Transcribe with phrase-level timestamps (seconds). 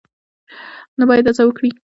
[0.97, 1.69] نو باید هڅه وکړي